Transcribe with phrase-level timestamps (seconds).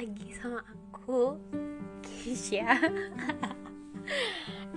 [0.00, 1.36] lagi sama aku
[2.00, 2.72] Kisha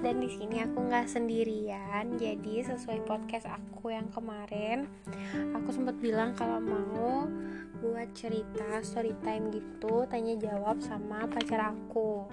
[0.03, 4.83] dan di sini aku nggak sendirian jadi sesuai podcast aku yang kemarin
[5.55, 7.23] aku sempat bilang kalau mau
[7.79, 12.31] buat cerita story time gitu tanya jawab sama pacar aku.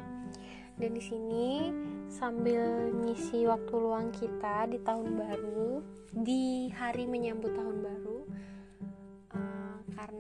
[0.78, 1.74] Dan di sini
[2.06, 5.82] sambil ngisi waktu luang kita di tahun baru
[6.14, 8.09] di hari menyambut tahun baru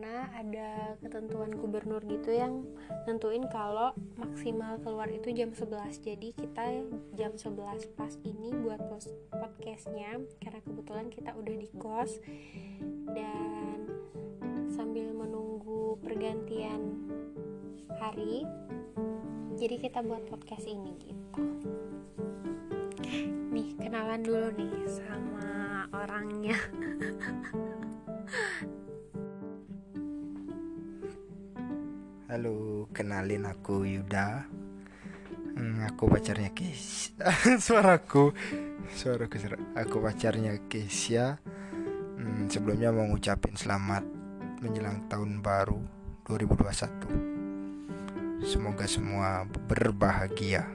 [0.00, 2.64] karena ada ketentuan gubernur gitu yang
[3.04, 6.88] nentuin kalau maksimal keluar itu jam 11 jadi kita
[7.20, 8.80] jam 11 pas ini buat
[9.28, 12.16] podcastnya karena kebetulan kita udah di kos.
[13.12, 13.92] Dan
[14.72, 16.80] sambil menunggu pergantian
[18.00, 18.48] hari
[19.60, 21.44] jadi kita buat podcast ini gitu.
[23.52, 26.56] Nih kenalan dulu nih sama orangnya
[32.30, 34.46] Halo, kenalin aku Yuda.
[35.58, 37.10] Hmm, aku pacarnya Kes.
[37.66, 38.30] Suaraku,
[38.94, 39.34] suaraku,
[39.74, 41.42] aku pacarnya Kesia.
[42.14, 44.06] Hmm, sebelumnya mau ngucapin selamat
[44.62, 45.82] menjelang tahun baru
[46.30, 48.46] 2021.
[48.46, 50.70] Semoga semua berbahagia.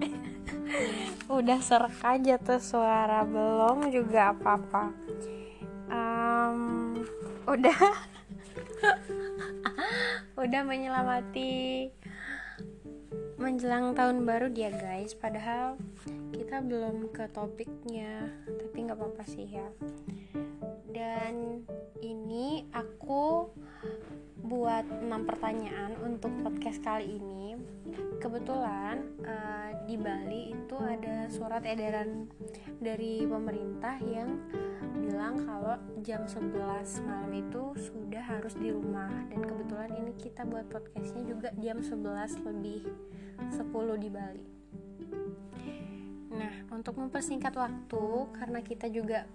[1.36, 4.96] Udah serak aja tuh suara belum juga apa-apa.
[5.92, 7.04] Um,
[7.44, 7.76] udah
[10.44, 11.88] udah menyelamati
[13.40, 15.16] menjelang tahun baru dia guys.
[15.16, 15.80] Padahal
[16.36, 19.68] kita belum ke topiknya tapi nggak apa-apa sih ya
[20.94, 21.66] dan
[22.06, 23.50] ini aku
[24.46, 27.58] buat enam pertanyaan untuk podcast kali ini.
[28.22, 32.30] Kebetulan uh, di Bali itu ada surat edaran
[32.78, 34.38] dari pemerintah yang
[35.02, 36.54] bilang kalau jam 11
[37.02, 39.10] malam itu sudah harus di rumah.
[39.26, 42.86] Dan kebetulan ini kita buat podcastnya juga jam 11 lebih
[43.50, 43.64] 10
[43.98, 44.46] di Bali.
[46.30, 48.04] Nah untuk mempersingkat waktu
[48.38, 49.26] karena kita juga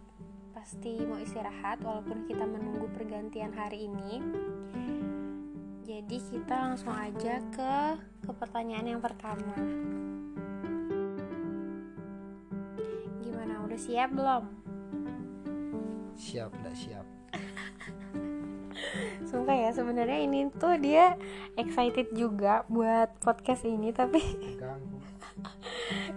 [0.60, 4.20] pasti mau istirahat walaupun kita menunggu pergantian hari ini.
[5.88, 7.74] Jadi kita langsung aja ke
[8.28, 9.56] ke pertanyaan yang pertama.
[13.24, 14.44] Gimana udah siap belum?
[16.20, 17.06] Siap tidak siap.
[19.32, 21.16] Sumpah ya sebenarnya ini tuh dia
[21.56, 24.20] excited juga buat podcast ini tapi.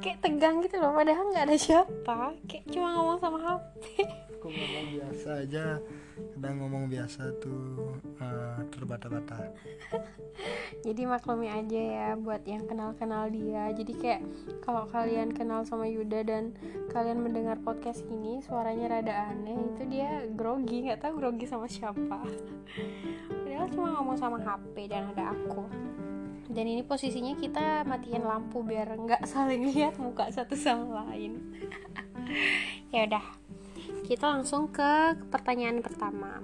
[0.02, 2.34] Kayak tegang gitu loh padahal nggak ada siapa.
[2.50, 4.02] Kayak cuma ngomong sama HP.
[4.34, 5.78] Aku ngomong biasa aja.
[6.34, 9.54] Kadang ngomong biasa tuh uh, terbata-bata.
[10.86, 13.70] Jadi maklumi aja ya buat yang kenal-kenal dia.
[13.70, 14.22] Jadi kayak
[14.66, 16.50] kalau kalian kenal sama Yuda dan
[16.90, 22.18] kalian mendengar podcast ini suaranya rada aneh itu dia grogi nggak tahu grogi sama siapa.
[23.46, 25.70] Padahal cuma ngomong sama HP dan ada aku
[26.52, 31.40] dan ini posisinya kita matiin lampu biar nggak saling lihat muka satu sama lain
[32.94, 33.42] ya udah
[34.02, 36.42] kita langsung ke pertanyaan pertama.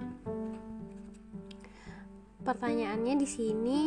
[2.46, 3.80] Pertanyaannya di sini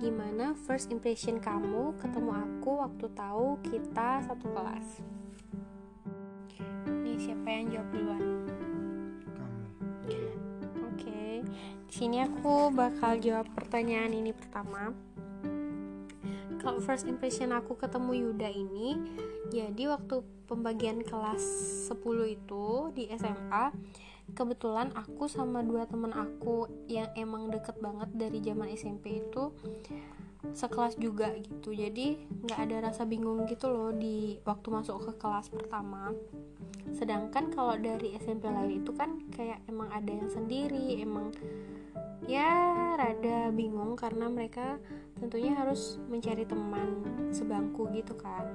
[0.00, 4.88] gimana first impression kamu ketemu aku waktu tahu kita satu kelas?
[6.90, 8.24] Nih siapa yang jawab duluan?
[9.36, 9.62] Kamu.
[10.10, 10.32] Oke.
[10.96, 11.34] Okay.
[11.86, 14.90] Di sini aku bakal jawab pertanyaan ini pertama.
[16.60, 19.00] Kalau first impression aku ketemu Yuda ini
[19.48, 21.42] jadi waktu pembagian kelas
[21.88, 21.96] 10
[22.36, 23.72] itu di SMA
[24.36, 29.50] kebetulan aku sama dua teman aku yang emang deket banget dari zaman SMP itu
[30.54, 31.74] sekelas juga gitu.
[31.74, 32.16] Jadi
[32.46, 36.14] nggak ada rasa bingung gitu loh di waktu masuk ke kelas pertama.
[36.96, 41.30] Sedangkan kalau dari SMP lain itu kan kayak emang ada yang sendiri emang
[42.28, 44.76] ya rada bingung karena mereka
[45.18, 47.02] tentunya harus mencari teman
[47.32, 48.46] sebangku gitu kan.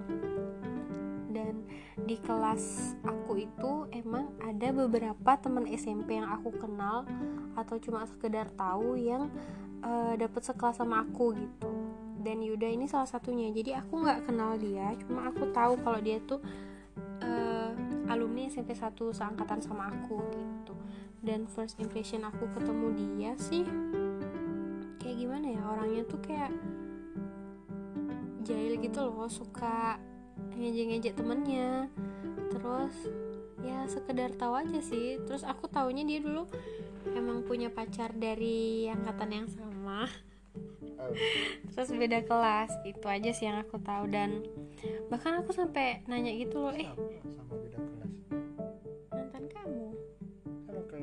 [1.32, 1.68] Dan
[2.08, 7.04] di kelas aku itu emang ada beberapa teman SMP yang aku kenal
[7.60, 9.28] atau cuma sekedar tahu yang
[9.84, 11.74] uh, dapet sekelas sama aku gitu.
[12.22, 13.52] Dan Yuda ini salah satunya.
[13.52, 16.42] Jadi aku nggak kenal dia cuma aku tahu kalau dia tuh
[17.26, 17.72] uh,
[18.10, 20.75] alumni SMP 1 seangkatan sama aku gitu
[21.26, 22.88] dan first impression aku ketemu
[23.18, 23.66] dia sih
[25.02, 26.54] kayak gimana ya orangnya tuh kayak
[28.46, 29.98] jahil gitu loh suka
[30.56, 31.90] ngejek-ngejek temennya.
[32.54, 32.96] Terus
[33.66, 35.18] ya sekedar tahu aja sih.
[35.26, 36.46] Terus aku taunya dia dulu
[37.18, 40.08] emang punya pacar dari angkatan yang sama.
[40.96, 41.12] Oh.
[41.76, 44.06] terus beda kelas itu aja sih yang aku tahu.
[44.08, 44.46] Dan
[45.10, 46.90] bahkan aku sampai nanya gitu loh eh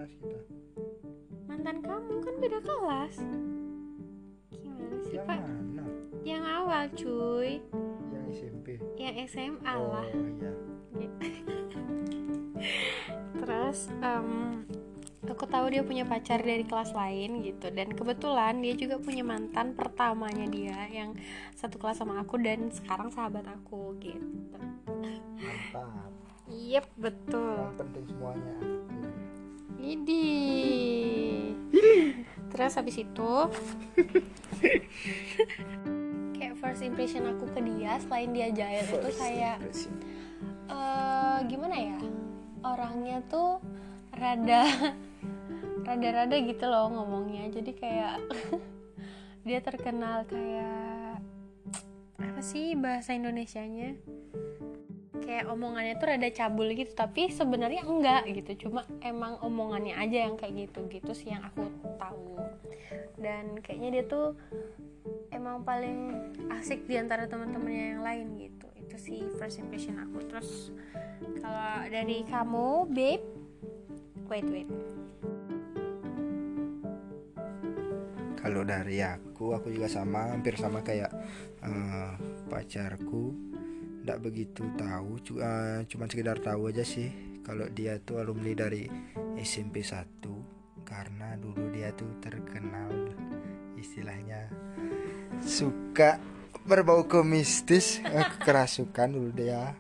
[0.03, 0.43] kelas kita.
[1.47, 3.15] Mantan kamu kan beda kelas.
[6.83, 7.63] Kenal cuy.
[8.11, 8.67] Yang SMP
[8.99, 10.09] yang SMA oh lah.
[10.11, 10.51] Iya.
[13.39, 14.29] Terus em,
[15.23, 17.71] aku tahu dia punya pacar dari kelas lain gitu.
[17.71, 21.15] Dan kebetulan dia juga punya mantan pertamanya dia yang
[21.55, 24.59] satu kelas sama aku dan sekarang sahabat aku gitu.
[25.39, 26.11] Mantap.
[26.51, 27.55] Yep betul.
[27.63, 28.55] Yang penting semuanya
[29.81, 30.53] Idi.
[32.53, 33.33] Terus habis itu
[36.37, 39.57] kayak first impression aku ke dia selain dia jahil itu kayak
[40.69, 41.99] eh gimana ya?
[42.63, 43.59] Orangnya tuh
[44.13, 44.69] rada
[45.89, 47.49] rada-rada gitu loh ngomongnya.
[47.49, 48.21] Jadi kayak
[49.49, 51.19] dia terkenal kayak
[52.21, 53.97] apa sih bahasa Indonesianya?
[55.23, 58.69] Kayak omongannya tuh rada cabul gitu tapi sebenarnya enggak gitu.
[58.69, 62.37] Cuma emang omongannya aja yang kayak gitu gitu sih yang aku tahu.
[63.17, 64.35] Dan kayaknya dia tuh
[65.31, 68.67] emang paling asik di antara teman-temannya yang lain gitu.
[68.77, 70.27] Itu sih first impression aku.
[70.27, 70.75] Terus
[71.39, 73.25] kalau dari kamu babe?
[74.27, 74.69] Wait wait.
[78.43, 81.15] Kalau dari aku aku juga sama hampir sama kayak
[81.63, 82.11] eh,
[82.51, 83.52] pacarku
[84.03, 88.87] tidak begitu tahu eh, cuman sekedar tahu aja sih kalau dia tuh alumni dari
[89.39, 90.23] SMP 1
[90.83, 92.91] karena dulu dia tuh terkenal
[93.79, 94.51] istilahnya
[95.43, 96.23] suka
[96.63, 99.75] berbau ke mistis eh, kerasukan dulu dia.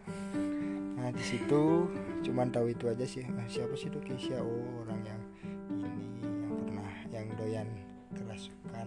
[0.98, 1.86] Nah di situ
[2.26, 3.22] cuman tahu itu aja sih.
[3.22, 4.42] Eh, siapa sih itu Keisha?
[4.42, 5.22] Oh orang yang
[5.70, 7.69] ini yang pernah yang doyan
[8.14, 8.86] kerasukan.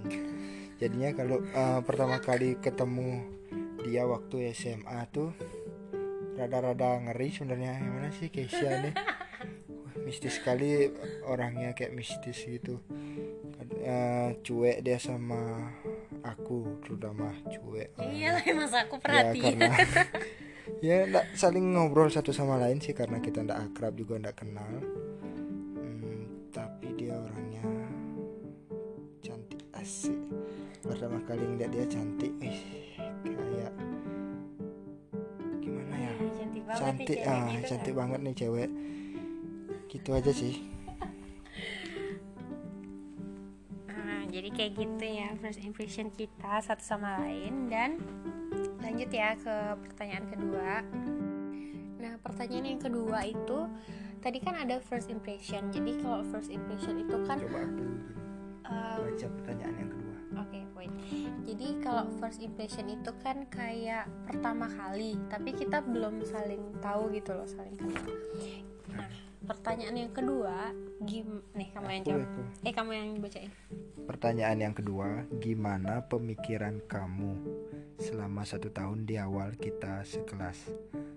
[0.75, 3.34] Jadinya kalau eh, pertama kali ketemu
[3.85, 5.29] dia waktu SMA tuh
[6.33, 7.77] rada-rada ngeri sebenarnya.
[7.77, 8.95] Gimana sih Keisha nih
[9.69, 10.89] Wah, mistis sekali
[11.29, 12.81] orangnya kayak mistis gitu.
[13.85, 15.69] Eh, cuek dia sama
[16.25, 19.61] aku terutama cuek iya lah masa aku ya perhatiin.
[19.61, 19.77] karena
[20.85, 24.73] ya nggak saling ngobrol satu sama lain sih karena kita ndak akrab juga ndak kenal.
[25.77, 27.61] Hmm, tapi dia orangnya
[29.21, 30.17] cantik asik.
[30.81, 32.84] Pertama kali ngeliat dia cantik eh,
[33.33, 33.73] kayak
[35.61, 37.99] gimana ya cantik banget cantik nih ah gitu cantik kan.
[38.03, 38.69] banget nih cewek
[39.89, 40.55] gitu aja sih
[43.89, 47.97] Ah, jadi kayak gitu ya first impression kita satu sama lain dan
[48.79, 50.71] lanjut ya ke pertanyaan kedua.
[51.97, 53.59] Nah pertanyaan yang kedua itu
[54.21, 55.73] tadi kan ada first impression.
[55.73, 57.83] Jadi kalau first impression itu kan coba aku
[58.69, 60.93] um, baca pertanyaan yang kedua Oke, wait.
[61.45, 67.37] Jadi kalau first impression itu kan kayak pertama kali, tapi kita belum saling tahu gitu
[67.37, 68.05] loh, saling kenal.
[68.95, 69.07] Nah,
[69.45, 70.73] pertanyaan yang kedua,
[71.05, 72.25] gim nih kamu yang jawab.
[72.25, 72.41] aku.
[72.65, 73.51] Eh, kamu yang bacain.
[74.05, 77.33] Pertanyaan yang kedua, gimana pemikiran kamu
[77.97, 80.69] selama satu tahun di awal kita sekelas?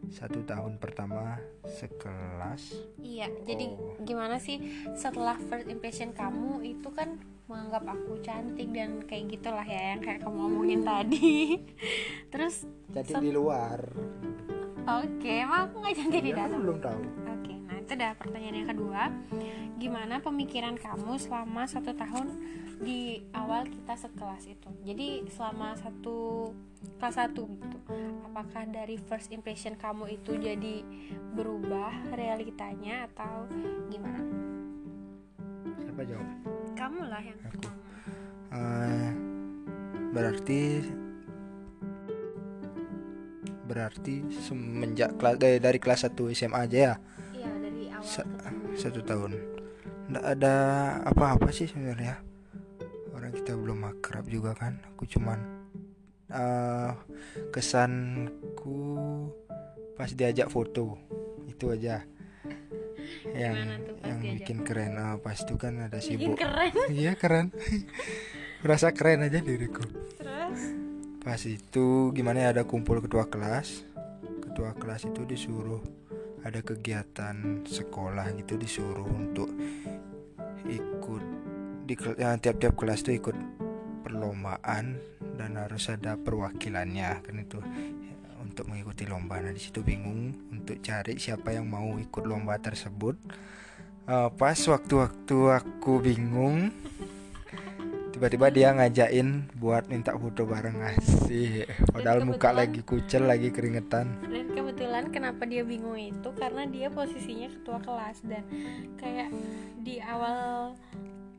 [0.08, 1.36] Satu tahun pertama
[1.68, 2.80] sekelas.
[3.00, 3.96] Iya, jadi Oh.
[4.00, 4.56] gimana sih
[4.96, 10.20] setelah first impression kamu itu kan menganggap aku cantik dan kayak gitulah ya yang kayak
[10.20, 11.56] kamu omongin tadi.
[12.32, 13.80] Terus Jadi di luar.
[14.84, 16.60] oke, emang aku nggak cantik di Dia kan dalam.
[16.64, 17.02] belum tahu.
[17.40, 19.02] Oke, nah itu dah pertanyaan yang kedua.
[19.78, 22.26] Gimana pemikiran kamu selama satu tahun
[22.78, 24.68] di awal kita sekelas itu?
[24.84, 26.52] Jadi selama satu
[27.00, 27.78] kelas satu gitu,
[28.28, 30.84] apakah dari first impression kamu itu jadi
[31.32, 33.48] berubah realitanya atau
[33.88, 34.20] gimana?
[35.80, 36.57] Siapa jawab?
[36.78, 37.68] Kamu lah yang Aku.
[38.54, 39.10] Eh,
[40.14, 40.60] berarti
[43.68, 46.94] berarti semenjak kelas dari, dari kelas 1 SMA aja ya?
[47.34, 48.30] Iya dari awal Sa-
[48.78, 49.34] satu tahun.
[50.08, 50.54] Nggak ada
[51.02, 52.22] apa-apa sih sebenarnya.
[53.12, 54.78] Orang kita belum akrab juga kan.
[54.94, 55.66] Aku cuman
[56.30, 56.90] eh,
[57.50, 58.78] kesanku
[59.98, 60.94] pas diajak foto.
[61.50, 62.06] Itu aja
[63.34, 64.96] yang tuh yang bikin keren.
[64.98, 66.36] Ah, pas itu kan ada Bikin sibuk.
[66.38, 66.72] keren.
[66.98, 67.52] iya keren.
[68.62, 69.84] Merasa keren aja diriku.
[70.18, 70.60] Terus?
[71.22, 73.84] Pas itu gimana ya ada kumpul ketua kelas.
[74.42, 75.82] Ketua kelas itu disuruh
[76.42, 79.50] ada kegiatan sekolah gitu disuruh untuk
[80.68, 81.22] ikut
[81.88, 83.36] di ya, tiap-tiap kelas tuh ikut
[84.04, 85.00] perlombaan
[85.38, 87.58] dan harus ada perwakilannya kan itu
[88.58, 89.38] untuk mengikuti lomba.
[89.38, 93.14] Nah di situ bingung untuk cari siapa yang mau ikut lomba tersebut.
[94.10, 96.74] Eh, pas waktu-waktu aku bingung
[98.10, 100.74] tiba-tiba dia ngajain buat minta foto bareng.
[100.90, 104.26] Asih padahal muka lagi kucel lagi keringetan.
[104.26, 106.34] Dan kebetulan kenapa dia bingung itu?
[106.34, 108.42] Karena dia posisinya ketua kelas dan
[108.98, 109.30] kayak
[109.86, 110.74] di awal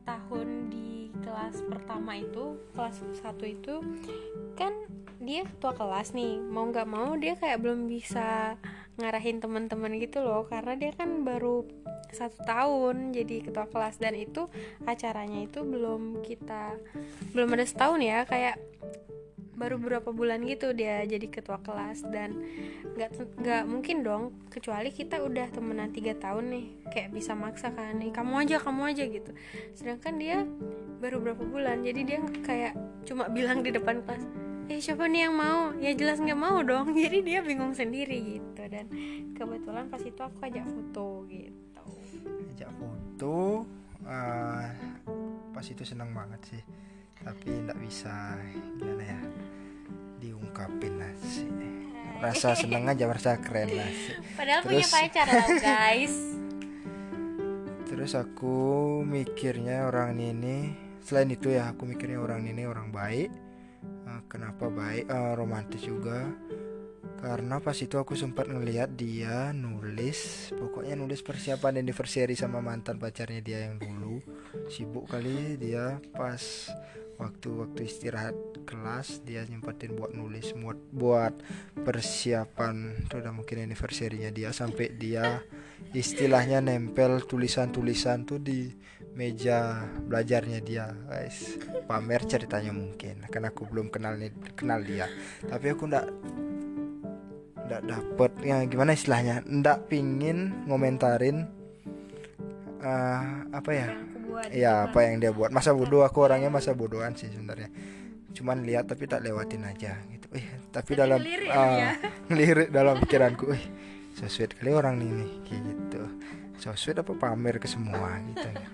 [0.10, 3.86] tahun di kelas pertama itu kelas satu itu
[4.58, 4.74] kan
[5.22, 6.42] dia ketua kelas nih.
[6.42, 8.58] Mau nggak mau dia kayak belum bisa
[8.98, 11.62] ngarahin teman-teman gitu loh karena dia kan baru
[12.10, 14.02] satu tahun jadi ketua kelas.
[14.02, 14.50] Dan itu
[14.90, 16.74] acaranya itu belum kita
[17.38, 18.26] belum ada setahun ya.
[18.26, 18.58] Kayak
[19.60, 22.40] baru beberapa bulan gitu dia jadi ketua kelas dan
[22.96, 23.12] nggak
[23.44, 28.16] nggak mungkin dong kecuali kita udah temenan tiga tahun nih kayak bisa maksa kan nih
[28.16, 29.32] kamu aja kamu aja gitu.
[29.76, 30.48] Sedangkan dia
[31.04, 32.74] baru berapa bulan jadi dia kayak
[33.04, 34.24] cuma bilang di depan kelas
[34.70, 35.74] eh siapa nih yang mau?
[35.82, 36.94] Ya jelas nggak mau dong.
[37.02, 38.86] Jadi dia bingung sendiri gitu dan
[39.34, 41.90] kebetulan pas itu aku ajak foto gitu.
[42.54, 43.66] Ajak foto
[44.06, 44.70] uh,
[45.52, 46.64] pas itu senang banget sih
[47.24, 48.40] tapi nggak bisa
[48.80, 49.22] gimana ya
[50.20, 51.48] diungkapin lah sih
[52.24, 56.16] rasa seneng aja rasa keren lah sih padahal terus, punya pacar lah guys.
[57.90, 63.34] Terus aku mikirnya orang ini selain itu ya aku mikirnya orang ini orang baik.
[64.06, 65.10] Uh, kenapa baik?
[65.10, 66.30] Uh, romantis juga
[67.20, 73.44] karena pas itu aku sempat ngelihat dia nulis pokoknya nulis persiapan anniversary sama mantan pacarnya
[73.44, 74.24] dia yang dulu.
[74.72, 76.40] Sibuk kali dia pas
[77.20, 81.34] waktu-waktu istirahat kelas dia nyempetin buat nulis buat buat
[81.84, 83.04] persiapan.
[83.04, 85.44] Itu udah mungkin anniversary-nya dia sampai dia
[85.92, 88.72] istilahnya nempel tulisan-tulisan tuh di
[89.20, 91.60] meja belajarnya dia guys.
[91.84, 94.16] Pamer ceritanya mungkin karena aku belum kenal
[94.56, 95.12] kenal dia.
[95.44, 96.08] Tapi aku ndak
[97.70, 98.32] ndak dapet.
[98.42, 99.46] Ya gimana istilahnya?
[99.46, 101.46] Ndak pingin ngomentarin
[102.82, 103.88] uh, apa ya?
[104.50, 105.54] Ya apa yang dia buat.
[105.54, 107.70] Masa bodoh aku orangnya masa bodohan sih sebenarnya.
[108.34, 110.28] Cuman lihat tapi tak lewatin aja gitu.
[110.34, 111.92] Eh tapi, tapi dalam ngelirik, uh, ya.
[112.34, 113.64] ngelirik dalam pikiranku eh
[114.18, 116.02] so sweet kali orang ini gitu.
[116.58, 118.68] So sweet apa pamer ke semua gitu ya.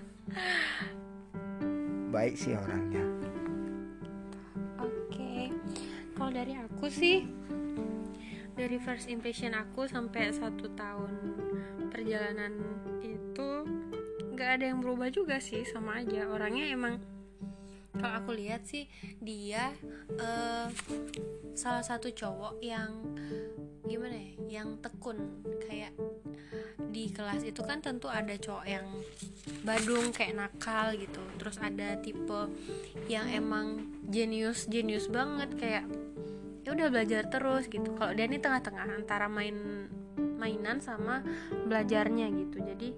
[2.08, 3.04] Baik sih orangnya.
[4.80, 5.12] Oke.
[5.12, 5.44] Okay.
[6.16, 7.35] kalau dari aku sih
[8.56, 11.12] dari first impression aku sampai satu tahun
[11.92, 12.56] perjalanan
[13.04, 13.48] itu
[14.32, 16.24] nggak ada yang berubah juga sih sama aja.
[16.32, 16.96] Orangnya emang
[17.96, 18.88] kalau aku lihat sih
[19.20, 19.72] dia
[20.20, 20.68] uh,
[21.52, 22.96] salah satu cowok yang
[23.84, 25.44] gimana ya yang tekun.
[25.68, 25.92] Kayak
[26.92, 28.88] di kelas itu kan tentu ada cowok yang
[29.64, 31.20] badung kayak nakal gitu.
[31.36, 32.48] Terus ada tipe
[33.08, 35.84] yang emang jenius jenius banget kayak
[36.66, 37.94] ya udah belajar terus gitu.
[37.94, 39.86] Kalau dia ini tengah-tengah antara main
[40.18, 41.22] mainan sama
[41.70, 42.58] belajarnya gitu.
[42.58, 42.88] Jadi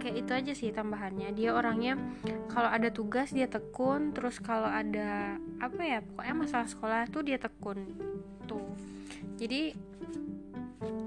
[0.00, 1.36] kayak itu aja sih tambahannya.
[1.36, 2.00] Dia orangnya
[2.48, 7.36] kalau ada tugas dia tekun terus kalau ada apa ya pokoknya masalah sekolah tuh dia
[7.36, 7.92] tekun.
[8.48, 8.72] Tuh.
[9.36, 9.76] Jadi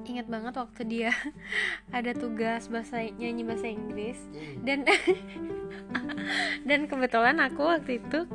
[0.05, 1.11] ingat banget waktu dia
[1.97, 4.21] ada tugas bahasa nyanyi bahasa Inggris.
[4.61, 4.85] Dan
[6.69, 8.29] dan kebetulan aku waktu itu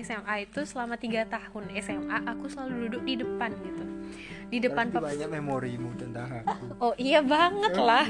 [0.00, 3.84] SMA itu selama tiga tahun SMA aku selalu duduk di depan gitu.
[4.46, 6.64] Di depan pap- banyak memorimu tentang aku.
[6.84, 8.06] Oh iya banget lah.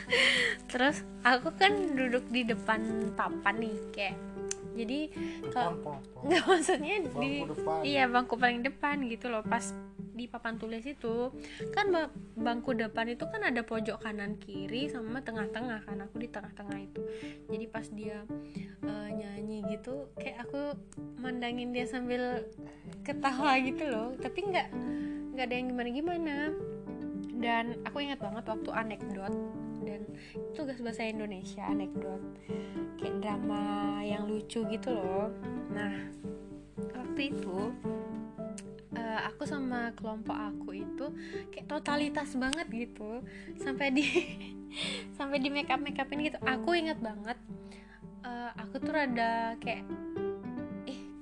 [0.70, 2.80] Terus aku kan duduk di depan
[3.14, 4.16] papan nih kayak
[4.78, 5.00] jadi
[5.50, 5.74] kalau
[6.26, 7.78] nggak maksudnya bangku di depan.
[7.82, 9.74] iya bangku paling depan gitu loh pas
[10.18, 11.30] di papan tulis itu
[11.70, 11.94] kan
[12.34, 17.00] bangku depan itu kan ada pojok kanan kiri sama tengah-tengah kan aku di tengah-tengah itu.
[17.46, 18.26] Jadi pas dia
[18.82, 20.74] uh, nyanyi gitu kayak aku
[21.22, 22.42] mandangin dia sambil
[23.06, 24.18] ketawa gitu loh.
[24.18, 24.68] Tapi nggak
[25.38, 26.36] nggak ada yang gimana gimana
[27.38, 29.34] dan aku ingat banget waktu anekdot
[29.86, 30.02] dan
[30.58, 32.18] tugas bahasa Indonesia anekdot.
[32.98, 35.30] Kayak drama yang lucu gitu loh.
[35.70, 36.10] Nah
[36.98, 37.70] waktu itu
[38.96, 41.06] uh, aku sama kelompok aku itu
[41.52, 43.20] kayak totalitas banget gitu.
[43.60, 44.06] Sampai di
[45.18, 46.38] sampai di make up make upin gitu.
[46.44, 47.36] Aku ingat banget
[48.24, 49.84] uh, aku tuh rada kayak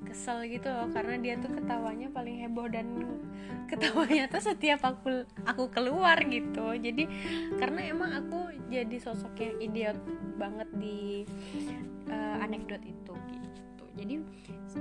[0.07, 0.87] kesel gitu loh.
[0.95, 2.87] Karena dia tuh ketawanya paling heboh dan
[3.71, 6.77] ketawanya tuh setiap aku aku keluar gitu.
[6.79, 7.11] Jadi
[7.59, 9.99] karena emang aku jadi sosok yang idiot
[10.39, 11.23] banget di
[12.11, 13.85] uh, anekdot itu gitu.
[13.97, 14.15] Jadi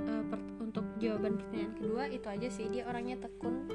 [0.06, 0.22] uh,
[0.62, 2.66] untuk jawaban pertanyaan kedua itu aja sih.
[2.72, 3.68] Dia orangnya tekun.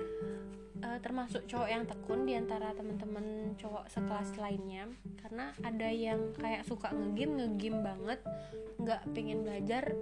[0.82, 4.90] Uh, termasuk cowok yang tekun di antara teman-teman cowok sekelas lainnya.
[5.22, 8.20] Karena ada yang kayak suka ngegim ngegim banget.
[8.82, 9.94] Nggak pengen belajar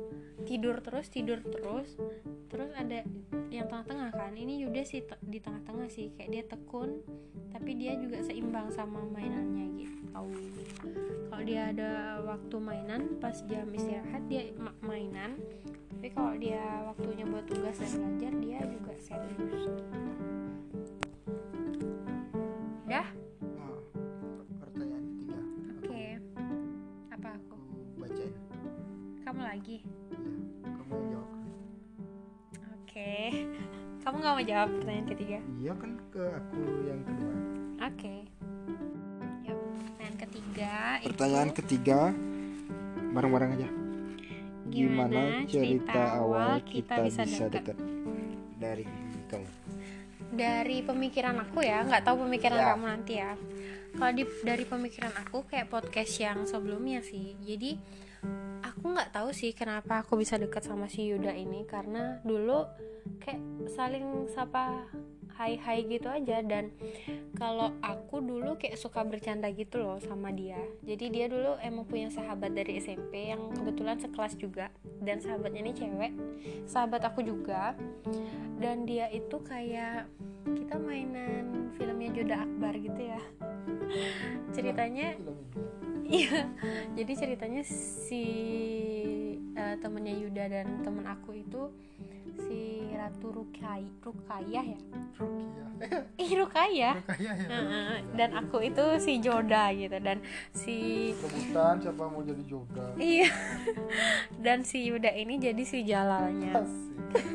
[0.48, 2.00] tidur terus tidur terus.
[2.48, 3.04] Terus ada
[3.52, 4.34] yang tengah-tengah kan.
[4.34, 6.16] Ini juga sih di tengah-tengah sih.
[6.16, 7.04] Kayak dia tekun
[7.50, 9.99] tapi dia juga seimbang sama mainannya gitu
[11.30, 14.50] kalau dia ada waktu mainan pas jam istirahat dia
[14.84, 15.40] mainan.
[16.00, 19.64] Tapi kalau dia waktunya buat tugas dan belajar dia juga serius.
[22.88, 23.08] Dah
[24.60, 25.40] pertanyaan ketiga.
[25.80, 26.06] Oke.
[27.14, 27.56] Apa aku?
[28.00, 28.32] Bacain.
[29.28, 29.78] Kamu lagi?
[30.64, 31.32] Iya kamu jawab.
[32.80, 33.14] Oke.
[34.20, 35.40] Nggak mau jawab pertanyaan ketiga?
[35.60, 37.34] Iya kan ke aku yang kedua.
[37.88, 38.16] Oke.
[38.28, 38.39] pertanyaan
[40.60, 42.00] ketiga pertanyaan itu ketiga
[43.16, 43.70] bareng-bareng aja.
[44.70, 47.78] Gimana cerita awal kita bisa dekat
[48.60, 48.86] dari
[49.32, 49.48] kamu.
[50.30, 52.68] Dari pemikiran aku ya nggak tahu pemikiran Ya.
[52.76, 53.34] kamu nanti ya.
[53.90, 57.34] Kalau di dari pemikiran aku kayak podcast yang sebelumnya sih.
[57.42, 57.80] Jadi
[58.80, 62.64] aku nggak tahu sih kenapa aku bisa dekat sama si Yuda ini karena dulu
[63.20, 63.44] kayak
[63.76, 64.88] saling sapa
[65.36, 66.40] hai hai gitu aja.
[66.40, 66.72] Dan
[67.36, 70.60] kalau aku dulu kayak suka bercanda gitu loh sama dia.
[70.84, 74.68] Jadi dia dulu emang punya sahabat dari SMP yang kebetulan sekelas juga.
[75.00, 76.12] Dan sahabatnya ini cewek
[76.68, 77.76] sahabat aku juga.
[78.60, 80.08] Dan dia itu kayak
[80.44, 83.22] kita mainan filmnya Joda Akbar gitu ya.
[84.56, 85.16] Ceritanya
[86.10, 86.50] iya.
[86.98, 88.24] Jadi ceritanya si
[89.54, 91.70] eh, temennya Yuda dan temen aku itu
[92.40, 94.80] si Ratu Rukai Rukayah ya?
[95.20, 95.66] Rukia
[96.20, 96.94] ih Rukayah.
[96.96, 97.48] Rukaya ya.
[97.48, 100.24] Heeh, dan aku itu si Joda gitu dan
[100.56, 103.28] si rebutan siapa mau jadi joga iya.
[104.46, 106.64] Dan si Yuda ini jadi si Jalalnya.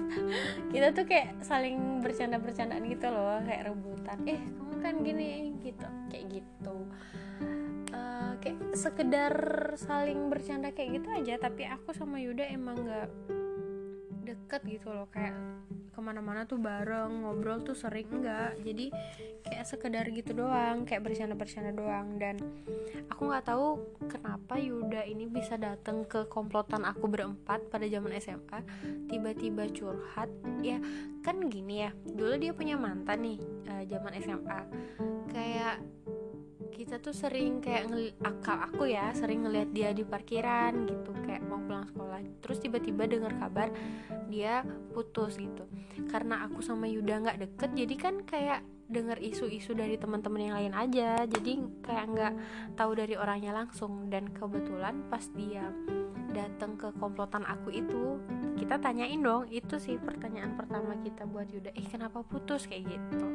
[0.73, 4.19] Kita tuh kayak saling bercanda-bercandaan gitu loh kayak rebutan.
[4.25, 5.87] Eh kamu kan gini gitu.
[6.09, 6.77] Kayak gitu.
[6.87, 7.14] Eh,
[8.75, 9.35] sekedar
[9.79, 13.09] saling bercanda kayak gitu aja tapi aku sama Yuda emang nggak
[14.25, 15.07] deket gitu loh.
[15.13, 15.37] Kayak
[15.95, 18.91] ke mana-mana tuh bareng ngobrol tuh sering enggak jadi
[19.47, 22.19] kayak sekedar gitu doang kayak bercanda-bercanda doang.
[22.19, 22.41] Dan
[23.13, 23.79] aku nggak tahu
[24.11, 28.59] kenapa Yuda ini bisa datang ke komplotan aku berempat pada zaman SMA
[29.07, 30.33] tiba-tiba curhat.
[30.65, 30.83] Ya
[31.23, 33.39] kan gini ya dulu dia punya mantan nih
[33.71, 34.61] eh, zaman SMA
[35.31, 35.77] kayak
[36.75, 37.87] kita tuh sering kayak
[38.27, 42.19] akal aku ya sering ngelihat dia di parkiran gitu kayak mau pulang sekolah.
[42.43, 43.71] Terus tiba-tiba dengar kabar
[44.27, 45.65] dia putus gitu.
[46.11, 50.75] Karena aku sama Yuda nggak deket jadi kan kayak dengar isu-isu dari teman-teman yang lain
[50.75, 51.23] aja.
[51.25, 52.35] Jadi kayak nggak
[52.75, 54.11] tahu dari orangnya langsung.
[54.11, 55.71] Dan kebetulan pas dia
[56.35, 58.19] datang ke komplotan aku itu
[58.59, 59.47] kita tanyain dong.
[59.49, 61.71] Itu sih pertanyaan pertama kita buat Yuda.
[61.73, 62.67] Eh kenapa putus?
[62.67, 63.27] kayak gitu.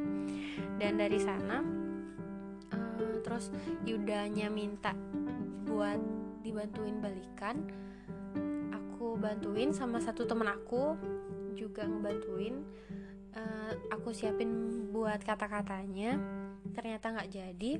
[0.76, 1.89] Dan dari sana
[3.20, 3.52] terus
[3.84, 4.92] Yudanya minta
[5.68, 6.00] buat
[6.42, 7.56] dibantuin balikan.
[8.74, 10.96] Aku bantuin sama satu temen aku
[11.54, 12.60] juga ngebantuin.
[13.30, 14.50] Eh, aku siapin
[14.90, 16.18] buat kata-katanya.
[16.74, 17.72] Ternyata nggak jadi.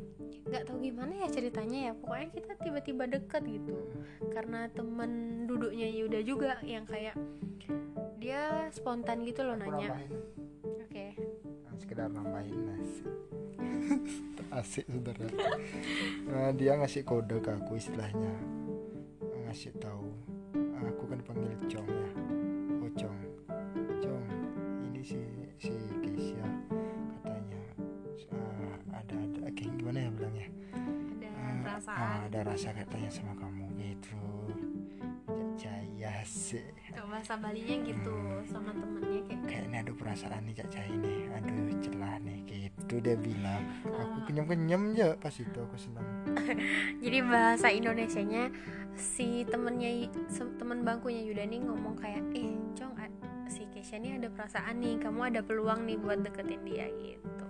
[0.46, 1.92] Nggak tahu gimana ya ceritanya ya.
[1.98, 3.76] Pokoknya kita tiba-tiba deket gitu.
[4.31, 7.18] Karena temen duduknya Yuda juga yang kayak
[8.20, 9.96] dia spontan gitu loh Aku nanya
[10.85, 11.07] oke.
[11.64, 13.09] Nah, sekedar nambahin asik
[14.61, 15.26] asik saudara
[16.26, 18.35] nah, dia ngasih kode ke aku istilahnya.
[19.46, 20.11] Ngasih tahu
[20.78, 22.11] aku kan panggil Cong ya.
[22.83, 23.18] Oh Cong
[23.98, 24.24] Cong
[24.90, 25.20] ini si
[25.59, 25.70] si
[26.02, 26.46] Keisha
[27.18, 27.62] katanya.
[28.35, 29.40] Ah, ada ada.
[29.54, 30.48] Kayak gimana ya bilangnya?
[30.74, 31.98] Ada Ah, perasaan.
[31.98, 34.18] ah, ada rasa katanya sama kamu gitu.
[35.59, 36.64] Jaya sih
[37.11, 38.16] bahasa Balinya gitu
[38.48, 41.20] sama temennya kayak kayaknya ada perasaan nih Cak Cai nih.
[41.37, 42.38] Aduh celah nih
[42.80, 44.24] gitu dia bilang aku Ah.
[44.24, 46.06] kenyam kenyam aja pas itu aku senang.
[47.04, 48.48] Jadi bahasa Indonesianya
[48.96, 50.08] si temennya
[50.58, 52.96] temen bangkunya Yuda nih ngomong kayak eh Cong
[53.50, 57.46] si Keisha nih ada perasaan nih kamu ada peluang nih buat deketin dia gitu.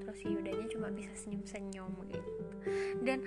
[0.00, 2.32] Terus si Yudanya cuma bisa senyum senyum gitu.
[3.04, 3.20] Dan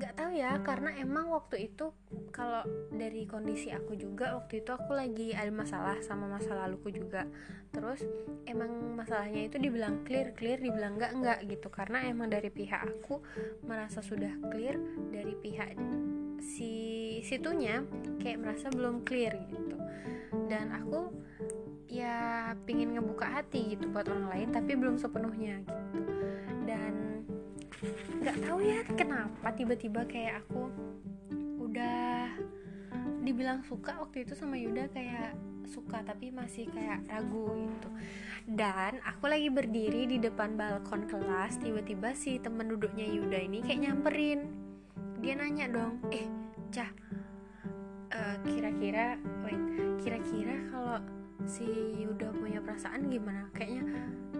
[0.00, 1.92] nggak tahu ya karena emang waktu itu
[2.32, 7.28] kalau dari kondisi aku juga waktu itu aku lagi ada masalah sama masa laluku juga.
[7.68, 8.00] Terus
[8.48, 11.68] emang masalahnya itu dibilang clear clear dibilang enggak enggak gitu.
[11.68, 13.20] Karena emang dari pihak aku
[13.68, 14.80] merasa sudah clear
[15.12, 15.76] dari pihak
[16.40, 16.72] si
[17.20, 17.84] situnya
[18.24, 19.76] kayak merasa belum clear gitu.
[20.48, 21.12] Dan aku
[21.92, 26.12] ya pingin ngebuka hati gitu buat orang lain tapi belum sepenuhnya gitu.
[26.64, 27.09] Dan
[28.20, 30.68] nggak tahu ya kenapa tiba-tiba kayak aku
[31.60, 32.28] udah
[33.24, 35.36] dibilang suka waktu itu sama Yuda kayak
[35.70, 37.88] suka tapi masih kayak ragu gitu.
[38.50, 43.86] Dan aku lagi berdiri di depan balkon kelas tiba-tiba si temen duduknya Yuda ini kayak
[43.86, 44.50] nyamperin.
[45.22, 46.26] Dia nanya dong eh
[46.74, 46.90] cah
[48.10, 49.14] eh, kira-kira
[49.46, 49.62] wait
[50.02, 50.98] kira-kira kalau
[51.46, 51.66] si
[52.00, 53.48] Yuda punya perasaan gimana?
[53.56, 53.82] Kayaknya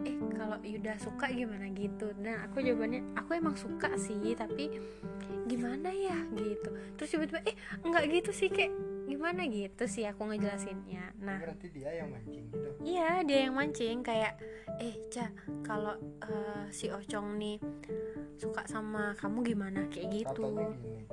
[0.04, 1.68] eh kalau Yuda suka gimana?
[1.72, 2.12] Gitu.
[2.20, 4.80] Dan aku jawabannya aku emang suka sih tapi
[5.46, 6.18] gimana ya?
[6.34, 6.70] Gitu.
[6.96, 8.72] Terus tiba-tiba eh enggak gitu sih kayak
[9.06, 9.46] gimana?
[9.46, 11.16] Gitu sih aku ngejelasinnya.
[11.20, 12.68] Nah berarti dia yang mancing gitu?
[12.84, 13.96] Iya dia yang mancing.
[14.02, 14.34] Kayak
[14.80, 15.26] eh Ca
[15.62, 17.56] kalau eh, si Ocong nih
[18.40, 19.80] suka sama kamu gimana?
[19.92, 20.44] Kayak gitu.
[20.48, 21.04] katanya gini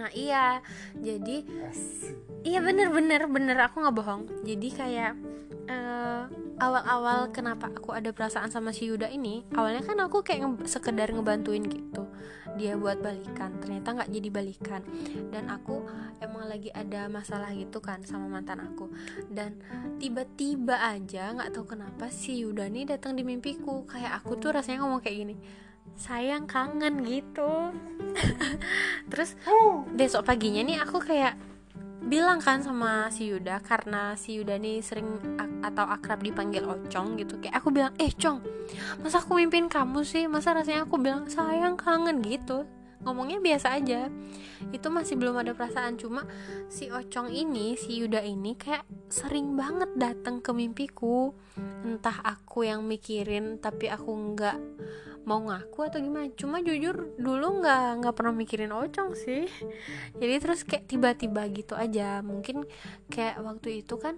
[0.00, 0.64] Nah iya.
[0.96, 2.16] jadi asik.
[2.40, 2.88] iya bener
[3.28, 4.22] bener aku nggak bohong.
[4.48, 5.12] Jadi kayak
[5.68, 6.22] eh,
[6.56, 11.12] awal-awal kenapa aku ada perasaan sama si Yuda ini awalnya kan aku kayak nge sekedar
[11.12, 12.08] ngebantuin gitu
[12.58, 13.56] dia buat balikan.
[13.62, 14.82] Ternyata nggak jadi balikan.
[15.30, 15.86] Dan aku
[16.18, 18.90] emang lagi ada masalah gitu kan sama mantan aku.
[19.30, 19.62] Dan
[20.02, 23.86] tiba-tiba aja nggak tahu kenapa si Yuda nih datang di mimpiku.
[23.86, 25.36] Kayak aku tuh rasanya ngomong kayak gini
[26.00, 27.74] sayang kangen gitu.
[29.10, 29.36] Terus
[29.92, 31.36] besok paginya nih aku kayak
[32.00, 35.20] bilang kan sama si Yuda karena si Yuda nih sering
[35.60, 37.36] atau akrab dipanggil Ocong gitu.
[37.36, 38.40] Kayak aku bilang eh Cong
[39.04, 40.24] masa aku mimpin kamu sih?
[40.24, 42.64] Masa rasanya aku bilang sayang kangen gitu?
[43.00, 44.12] Ngomongnya biasa aja.
[44.72, 46.24] Itu masih belum ada perasaan cuma
[46.68, 51.32] si Ocong ini si Yuda ini kayak sering banget datang ke mimpiku.
[51.84, 54.56] Entah aku yang mikirin tapi aku nggak
[55.24, 56.28] mau ngaku atau gimana.
[56.36, 59.46] Cuma jujur dulu nggak nggak pernah mikirin ocong sih.
[60.16, 62.24] Jadi terus kayak tiba-tiba gitu aja.
[62.24, 62.64] Mungkin
[63.12, 64.16] kayak waktu itu kan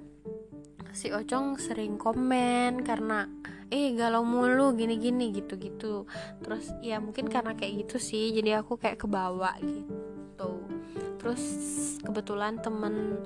[0.92, 3.24] si ocong sering komen karena
[3.72, 6.04] eh galau mulu gini-gini gitu-gitu.
[6.44, 10.50] Terus ya mungkin karena kayak gitu sih jadi aku kayak kebawa gitu.
[11.16, 11.42] Terus
[12.04, 13.24] kebetulan temen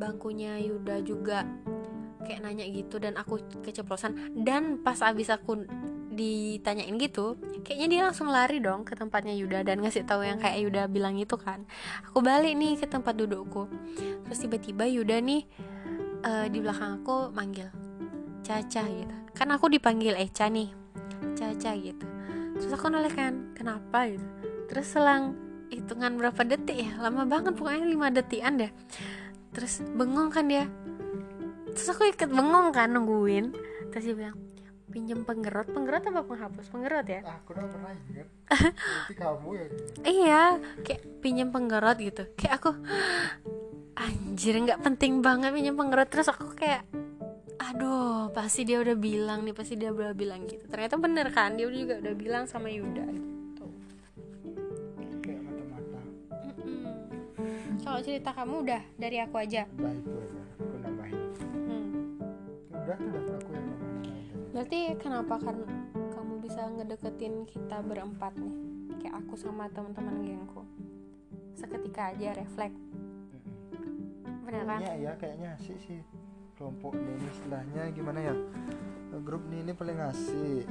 [0.00, 1.44] bangkunya Yuda juga
[2.24, 4.32] kayak nanya gitu dan aku keceplosan.
[4.32, 5.68] Dan pas abis aku
[6.10, 10.58] ditanyain gitu kayaknya dia langsung lari dong ke tempatnya Yuda dan ngasih tahu yang kayak
[10.66, 11.62] Yuda bilang itu kan.
[12.10, 13.70] Aku balik nih ke tempat dudukku.
[14.26, 15.46] Terus tiba-tiba Yuda nih
[16.26, 17.70] uh, di belakang aku manggil
[18.42, 19.16] Caca gitu.
[19.38, 20.74] Kan aku dipanggil Eca nih
[21.38, 22.06] Caca gitu.
[22.58, 24.26] Terus aku nolak kan kenapa gitu?
[24.66, 25.38] Terus selang
[25.70, 28.72] hitungan berapa detik ya lama banget pokoknya lima detikan deh.
[29.54, 30.66] Terus bengong kan dia.
[31.70, 33.54] Terus aku ikut bengong kan nungguin.
[33.94, 34.49] Terus dia bilang
[34.90, 35.70] pinjem penggerot.
[35.70, 36.66] Penggerot apa penghapus?
[36.68, 37.22] Penggerot ya?
[37.22, 39.66] Ah, aku udah pernah inget Berarti kamu ya.
[40.04, 40.42] Iya
[40.82, 42.22] kayak pinjem penggerot gitu.
[42.34, 42.70] Kayak aku
[43.94, 46.10] anjir nggak penting banget pinjem penggerot.
[46.10, 46.82] Terus aku kayak
[47.60, 50.66] aduh pasti dia udah bilang nih pasti dia udah bilang gitu.
[50.66, 53.64] Ternyata bener kan dia juga udah bilang sama Yuda gitu.
[55.22, 56.00] Kayak mata-mata.
[57.86, 59.70] Kalau cerita kamu udah dari aku aja?
[59.78, 60.40] Udah itu aja.
[60.58, 61.18] Aku nambahin.
[61.60, 61.86] Hmm.
[62.74, 63.69] udah kenapa aku yang
[64.50, 65.62] berarti kenapa kan
[66.14, 68.54] kamu bisa ngedeketin kita berempat nih?
[69.00, 70.62] Kayak aku sama teman-teman gengku.
[71.56, 72.80] Seketika aja refleks.
[74.44, 74.80] Bener kan?
[74.82, 76.00] Ya ya kayaknya asik sih
[76.58, 77.88] kelompok ini istilahnya.
[77.94, 78.34] Gimana ya?
[79.24, 80.66] Grup ini, ini paling asik.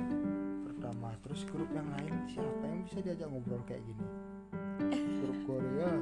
[0.68, 4.06] Pertama terus grup yang lain siapa yang bisa diajak ngobrol kayak gini?
[5.24, 5.92] Grup Korea.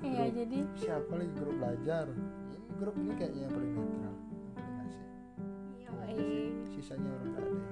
[0.00, 1.32] Iya jadi siapa lagi?
[1.36, 2.08] Grup belajar.
[2.08, 4.16] Ini grup ini kayaknya yang paling netral yang
[4.56, 5.04] paling asik.
[5.84, 6.49] Yoi.
[6.80, 7.68] Sisanya orang nggak ada yang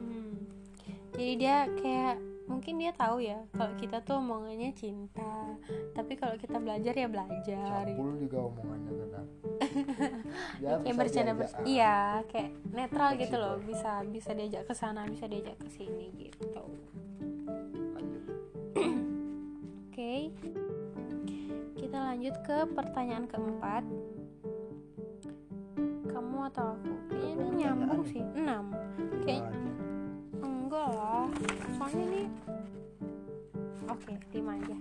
[0.00, 0.32] Hmm.
[1.12, 2.16] Jadi dia kayak
[2.48, 5.54] mungkin dia tahu ya kalau kita tuh omongannya cinta,
[5.94, 7.84] tapi kalau kita belajar ya belajar.
[7.86, 7.94] gitu.
[7.94, 9.26] campur juga omongannya kadang
[10.58, 11.62] ya, Kayak bercanda ber- ah.
[11.62, 16.62] iya, kayak netral gitu loh, bisa bisa diajak ke sana, bisa diajak ke sini gitu.
[19.86, 20.32] Oke.
[21.76, 23.84] Kita lanjut ke pertanyaan keempat.
[26.20, 26.92] Kamu atau aku?
[27.08, 28.20] Kayaknya ini nyambung sih.
[28.36, 28.76] Enam.
[29.24, 29.48] Kayak
[30.44, 31.24] enggak lah.
[31.80, 32.22] Soalnya ini
[33.88, 34.76] Oke, lima aja.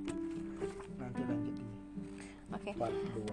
[0.99, 1.63] nanti lanjut di
[2.52, 2.71] Oke.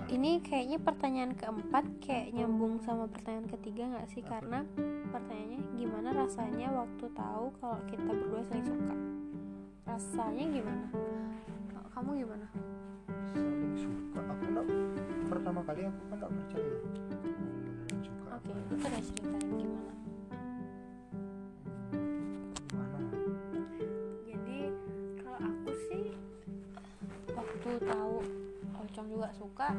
[0.07, 4.23] Ini kayaknya pertanyaan keempat kayak nyambung sama pertanyaan ketiga nggak sih?
[4.23, 4.39] Apa?
[4.39, 4.63] Karena
[5.11, 8.95] pertanyaannya gimana rasanya waktu tahu kalau kita berdua saling suka?
[9.83, 10.87] Rasanya gimana?
[11.91, 12.47] Kamu gimana?
[13.35, 14.67] saling suka aku nggak
[15.27, 16.77] pertama kali aku kan nggak percaya
[18.37, 19.93] Oke, apa itu udah ceritain gimana?
[22.69, 22.99] gimana?
[24.29, 24.61] Jadi
[25.25, 26.05] kalau aku sih
[27.33, 28.17] waktu tahu
[28.77, 29.73] Ocong juga suka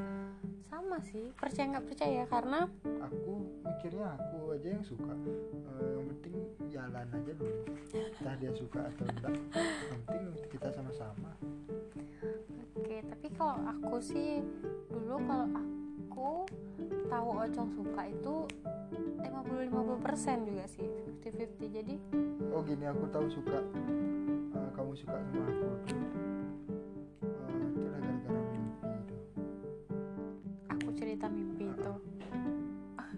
[0.66, 2.22] sama sih percaya nggak percaya?
[2.26, 5.14] Karena aku mikirnya aku aja yang suka.
[5.14, 6.36] Eh, yang penting
[6.74, 7.62] jalan aja dulu.
[7.94, 9.38] Entah dia suka atau enggak.
[9.54, 11.32] Yang penting kita sama-sama.
[12.74, 14.42] Oke tapi kalau aku sih
[14.90, 15.87] dulu kalau aku
[17.08, 18.36] tahu Ocong suka itu
[19.22, 20.88] 50-50% juga sih
[21.24, 21.96] 50-50 jadi
[22.50, 23.60] oh gini aku tahu suka
[24.54, 25.68] eh, kamu suka sama aku.
[27.22, 29.44] Eh, itu gara-gara mimpi itu
[30.68, 31.94] aku cerita mimpi itu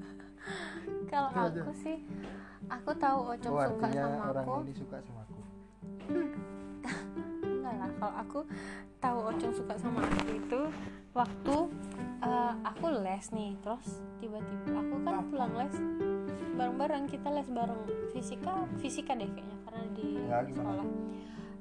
[1.12, 1.62] kalau Itu aja.
[1.64, 1.98] aku sih
[2.68, 4.56] aku tahu Ocong oh suka sama orang aku.
[4.64, 5.40] ini suka sama aku.
[6.10, 6.30] Lah
[8.00, 8.40] kalau aku
[9.04, 10.62] tahu Ocong suka sama aku itu
[11.12, 11.56] waktu
[12.24, 15.76] eh, aku les nih terus tiba-tiba aku kan pulang les
[16.56, 20.86] bareng-bareng kita les bareng fisika fisika deh kayaknya karena di Ya, sekolah.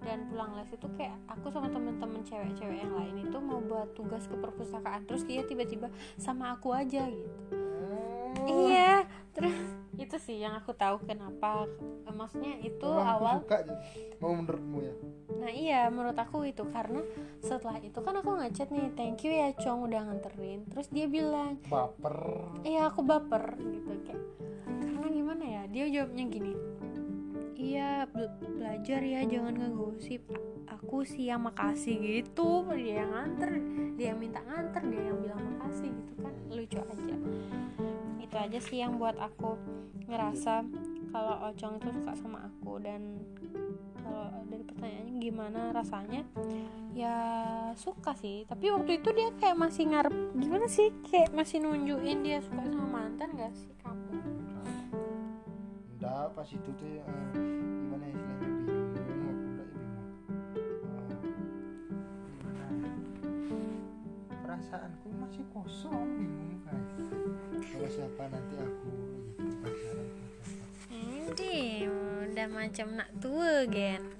[0.05, 4.25] Dan pulang les itu kayak aku sama temen-temen cewek-cewek yang lain itu mau buat tugas
[4.29, 5.89] ke perpustakaan terus dia tiba-tiba
[6.21, 7.39] sama aku aja gitu.
[8.49, 9.57] Iya terus
[9.99, 11.67] itu sih yang aku tahu kenapa.
[12.07, 13.67] Eh, maksudnya itu Memang awal suka
[14.23, 14.95] mau menurutmu ya?
[15.43, 16.63] Nah iya menurut aku itu.
[16.71, 17.03] Karena
[17.43, 20.65] setelah itu kan aku ngechat nih thank you ya Cong udah nganterin.
[20.71, 22.17] Terus dia bilang baper.
[22.63, 24.23] Iya aku baper gitu kayak.
[24.87, 26.55] Karena gimana ya dia jawabnya gini
[27.59, 30.23] iya be- belajar ya jangan ngegosip.
[30.79, 32.63] Aku sih yang makasih gitu.
[32.71, 33.51] Dia yang nganter
[33.99, 36.35] dia yang minta nganter dia yang bilang makasih gitu kan.
[36.55, 37.17] Lucu aja
[38.29, 39.57] itu aja sih yang buat aku
[40.05, 40.61] ngerasa
[41.09, 42.77] kalau Ocong itu suka sama aku.
[42.77, 43.25] Dan
[44.05, 46.29] kalau dari pertanyaannya gimana rasanya?
[46.93, 47.17] Ya
[47.73, 48.45] suka sih.
[48.45, 50.93] Tapi waktu itu dia kayak masih ngarep gimana sih?
[51.09, 54.21] Kayak masih nunjukin dia suka sama mantan gak sih kamu?
[55.97, 57.01] Enggak, pas itu tuh eh,
[57.33, 58.49] gimana ya istilahnya?
[58.93, 60.05] Bingung aku enggak bingung.
[63.49, 63.73] Eh,
[64.29, 64.37] ya?
[64.45, 66.58] perasaanku masih kosong bingung
[67.89, 68.89] siapa nanti aku
[69.39, 70.09] gitu pacaran
[72.39, 74.15] udah macam nak tua gen.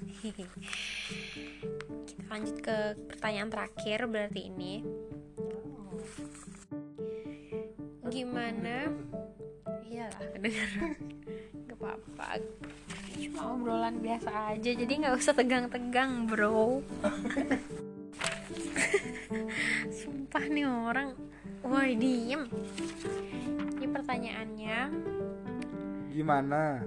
[2.03, 2.77] Kita lanjut ke
[3.07, 4.83] pertanyaan terakhir berarti ini.
[8.11, 8.91] Gimana?
[9.87, 10.99] Iyalah kedengeran.
[11.71, 12.43] Gak apa-apa.
[13.15, 16.83] Cuma obrolan biasa aja jadi nggak usah tegang-tegang bro.
[20.03, 21.15] Sumpah nih orang
[21.65, 22.47] woi diem.
[23.79, 24.79] Ini pertanyaannya.
[26.13, 26.83] Gimana?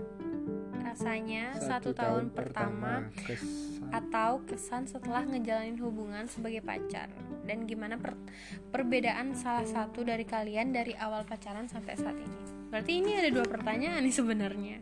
[0.82, 3.88] Rasanya satu, tahun, pertama kesan.
[3.96, 7.08] atau kesan setelah ngejalanin hubungan sebagai pacar?
[7.48, 8.20] Dan gimana per-
[8.76, 12.40] perbedaan salah satu dari kalian dari awal pacaran sampai saat ini?
[12.68, 14.78] Berarti ini ada dua pertanyaan nih sebenarnya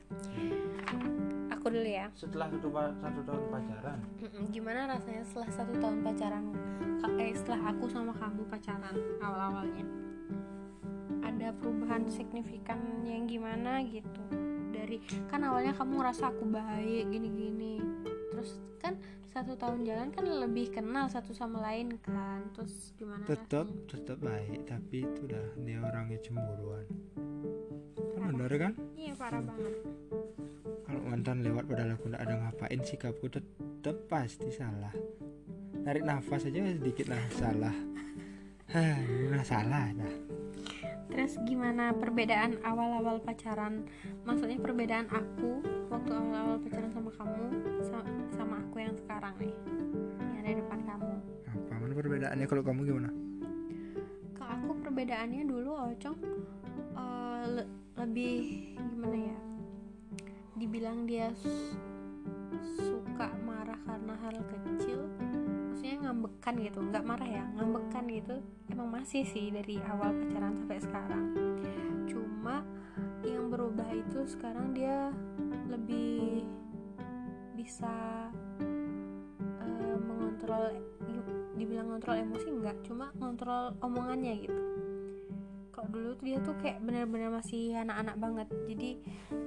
[1.70, 2.08] aku dulu ya.
[2.18, 3.98] Setelah satu, pa- satu tahun pacaran?
[4.18, 6.46] Mm-mm, gimana rasanya setelah satu tahun pacaran?
[7.22, 9.86] Eh, setelah aku sama kamu pacaran awal-awalnya?
[11.22, 14.24] Ada perubahan signifikan yang gimana gitu?
[14.74, 14.98] Dari
[15.30, 17.78] kan awalnya kamu ngerasa aku baik gini-gini.
[18.34, 18.98] Terus kan
[19.30, 22.50] satu tahun jalan kan lebih kenal satu sama lain kan.
[22.58, 23.90] Terus gimana tetap rasanya?
[23.90, 26.86] tetap baik tapi itu dah dia orangnya cemburuan.
[28.18, 28.74] Kan benar kan?
[28.98, 29.76] iya parah banget.
[30.90, 34.94] Kalau mantan lewat padahal aku tidak ada ngapain sikapku tetap pasti salah.
[35.80, 37.76] Narik nafas aja sedikit lah salah.
[38.70, 39.02] Hah,
[39.34, 40.14] nah salah dah
[41.10, 43.84] Terus gimana perbedaan awal-awal pacaran?
[44.24, 47.44] Maksudnya perbedaan aku waktu awal-awal pacaran sama kamu
[47.82, 49.54] sa- sama aku yang sekarang nih.
[50.30, 51.14] Yang ada di depan kamu.
[51.50, 53.10] apa mana perbedaannya kalau kamu gimana
[54.32, 56.18] Ke aku perbedaannya dulu Ocong
[56.94, 58.34] eh, le- lebih
[58.78, 59.38] gimana ya?
[60.56, 61.34] Dibilang dia
[62.78, 65.10] suka marah karena hal kecil
[66.00, 68.36] ngambekan gitu nggak marah ya ngambekan gitu
[68.72, 71.26] emang masih sih dari awal pacaran sampai sekarang.
[72.08, 72.64] Cuma
[73.28, 75.12] yang berubah itu sekarang dia
[75.68, 76.48] lebih
[77.60, 77.92] bisa
[79.62, 80.74] eh, mengontrol
[81.60, 84.69] dibilang ngontrol emosi enggak cuma ngontrol omongannya gitu
[85.80, 88.48] kalau dulu tuh dia tuh kayak bener-bener masih anak-anak banget.
[88.68, 88.90] Jadi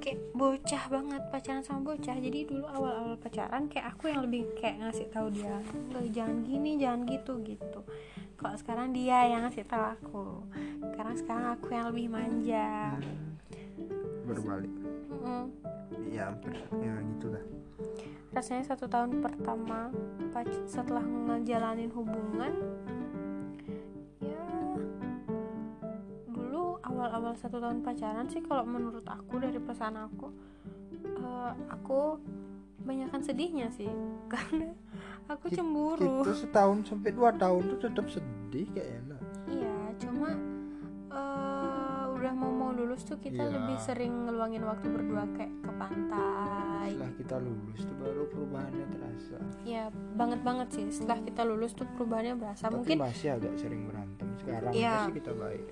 [0.00, 2.16] kayak bocah banget pacaran sama bocah.
[2.16, 5.60] Jadi dulu awal-awal pacaran kayak aku yang lebih kayak ngasih tahu dia
[5.92, 7.80] "Nggak, jangan gini jangan gitu gitu.
[8.40, 10.26] Kalau sekarang dia yang ngasih tahu aku.
[10.88, 12.96] Sekarang sekarang aku yang lebih manja.
[14.24, 14.72] Berbalik.
[15.12, 15.44] Mm-mm.
[16.08, 16.56] ya hampir.
[16.80, 17.44] Ya gitu dah
[18.32, 19.92] rasanya satu tahun pertama
[20.64, 22.56] setelah ngejalanin hubungan
[27.02, 30.30] awal-awal satu tahun pacaran sih kalau menurut aku dari perasaan aku
[31.02, 32.22] eh, aku
[32.86, 33.90] banyakkan sedihnya sih.
[34.32, 34.70] Karena
[35.26, 36.22] aku cemburu.
[36.22, 39.11] Itu setahun sampai dua tahun tuh tetap sedih kayaknya
[42.92, 43.56] lulus tuh kita Iya.
[43.56, 46.92] lebih sering ngeluangin waktu berdua kayak ke pantai.
[46.92, 49.36] Setelah kita lulus tuh baru perubahannya terasa.
[49.64, 50.84] Ya banget banget sih.
[50.92, 52.68] Setelah kita lulus tuh perubahannya berasa.
[52.68, 54.28] Tapi mungkin masih agak sering berantem.
[54.36, 55.08] Sekarang Iya.
[55.08, 55.64] masih kita baik.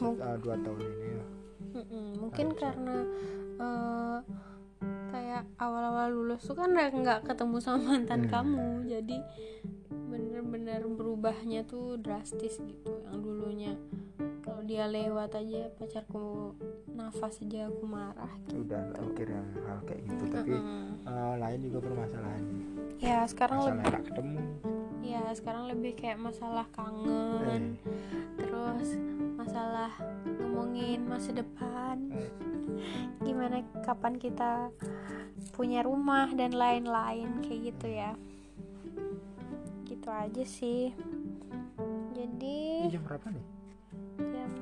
[0.00, 1.24] Mung- Ah, dua tahun ini ya.
[2.16, 2.60] Mungkin Harusnya.
[2.64, 2.96] karena
[3.56, 4.18] eh,
[5.06, 8.32] kayak awal-awal lulus tuh kan nggak ketemu sama mantan Hmm.
[8.32, 8.66] kamu.
[8.88, 9.16] Jadi
[9.92, 13.04] bener-bener berubahnya tuh drastis gitu.
[13.04, 13.72] Yang dulunya
[14.66, 16.52] dia lewat aja pacarku
[16.92, 18.66] nafas aja aku marah gitu.
[18.66, 20.84] udah nggak mikir yang hal kayak gitu tapi Mm-mm.
[21.06, 24.40] eh, lain juga permasalahannya ya sekarang masalah lebih ketemu.
[25.06, 27.94] Ya sekarang lebih kayak masalah kangen eh,
[28.40, 28.88] terus
[29.38, 29.92] masalah
[30.26, 32.10] ngomongin masa depan.
[32.10, 32.32] Eh,
[33.22, 34.72] gimana kapan kita
[35.54, 38.12] punya rumah dan lain-lain kayak gitu ya.
[39.86, 40.90] Gitu aja sih.
[42.16, 43.55] Jadi Ini jam berapa nih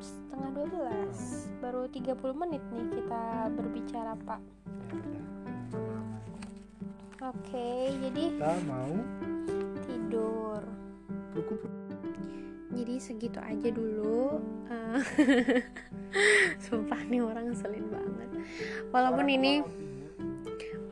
[0.01, 4.41] setengah 12 baru 30 menit nih kita berbicara pak.
[7.19, 7.71] Ya oke
[8.03, 8.95] jadi kita mau
[9.87, 10.61] tidur.
[11.35, 11.55] Buku
[12.75, 14.43] jadi segitu aja dulu.
[14.71, 15.01] Eh,
[16.67, 18.31] sumpah nih orang ngeselin banget.
[18.91, 19.63] Walaupun ini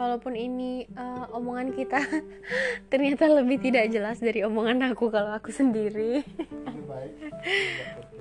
[0.02, 2.02] walaupun ini eh, omongan kita
[2.90, 6.26] ternyata lebih tidak jelas dari omongan aku kalau aku sendiri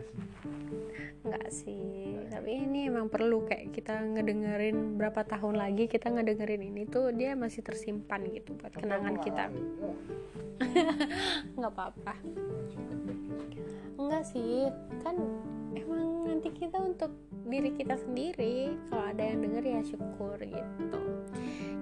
[1.22, 6.90] Enggak sih, tapi ini emang perlu kayak kita ngedengerin berapa tahun lagi kita ngedengerin ini
[6.90, 9.54] tuh dia masih tersimpan gitu buat kenangan kita.
[11.58, 12.18] Nggak apa-apa.
[14.02, 14.66] Enggak sih,
[15.06, 15.14] kan
[15.78, 17.14] emang nanti kita untuk
[17.46, 18.74] diri kita sendiri.
[18.90, 21.02] Kalau ada yang denger ya syukur gitu.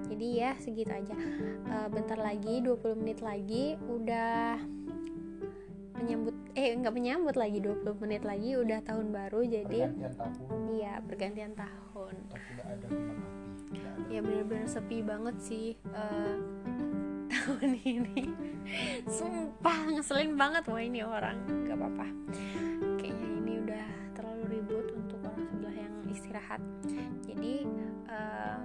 [0.09, 1.15] Jadi ya segitu aja.
[1.69, 4.59] Eh, bentar lagi 20 menit lagi udah
[5.99, 10.59] menyambut eh nggak menyambut lagi 20 menit lagi udah tahun baru jadi pergantian tahun.
[10.75, 12.13] Iya pergantian tahun.
[12.27, 13.91] Tapi ada api ada.
[14.11, 16.35] Ya bener-bener sepi banget sih eh,
[17.31, 18.23] tahun ini.
[19.07, 20.67] Sumpah ngeselin banget.
[20.67, 22.07] Wah ini orang nggak apa-apa.
[22.99, 23.87] Kayaknya ini udah
[24.19, 26.61] terlalu ribut untuk orang sebelah yang istirahat.
[27.23, 27.63] Jadi
[28.11, 28.59] eh,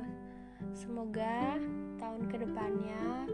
[0.75, 1.63] semoga
[2.03, 3.31] tahun ke depannya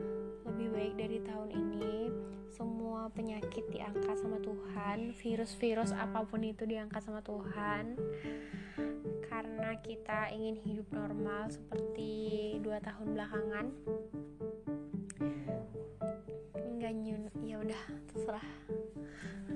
[0.49, 2.11] lebih baik dari tahun ini
[2.51, 7.97] semua penyakit diangkat sama Tuhan virus-virus apa pun itu diangkat sama Tuhan.
[9.31, 13.67] Karena kita ingin hidup normal seperti dua tahun belakangan.
[16.59, 17.23] Enggak nyun.
[17.47, 18.47] Ya udah terserah.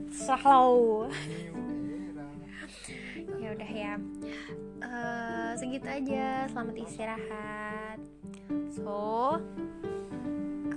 [0.08, 1.10] Terserah lo.
[3.36, 3.94] Ya udah ya.
[4.80, 6.48] Eh, segitu aja.
[6.48, 7.98] Selamat istirahat.
[8.72, 9.36] So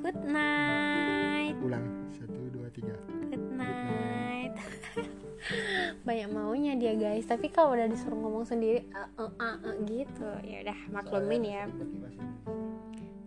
[0.07, 1.83] good night ulang
[2.15, 2.95] satu dua tiga
[3.27, 4.55] good night
[6.07, 10.31] banyak maunya dia guys tapi kalau udah disuruh ngomong sendiri eh, eh, eh, eh, gitu
[10.47, 11.63] ya udah maklumin ya.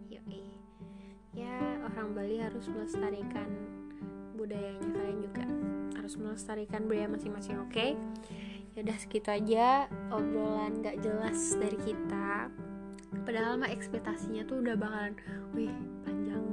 [0.09, 0.41] Yoi.
[1.37, 3.49] Ya, orang Bali harus melestarikan
[4.41, 5.45] budayanya kalian juga.
[6.01, 7.93] Harus melestarikan budaya masing-masing, oke?
[8.73, 12.49] Ya udah segitu aja obrolan gak jelas dari kita.
[13.29, 15.13] Padahal mah ekspektasinya tuh udah bakalan,
[15.53, 15.73] wih
[16.09, 16.50] panjang.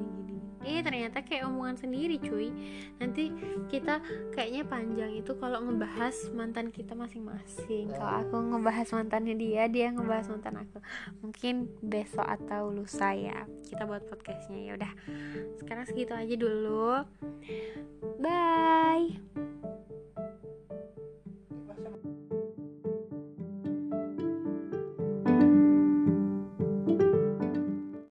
[0.68, 2.52] Eh ternyata kayak omongan sendiri cuy.
[3.00, 3.32] Nanti
[3.72, 4.04] kita
[4.36, 7.88] kayaknya panjang itu kalau ngebahas mantan kita masing-masing.
[7.96, 10.78] Kalau aku ngebahas mantannya dia, dia ngebahas mantan aku.
[11.24, 14.60] Mungkin besok atau lusa ya kita buat podcastnya.
[14.60, 14.92] Ya udah
[15.64, 17.08] sekarang segitu aja dulu.
[18.20, 19.87] Bye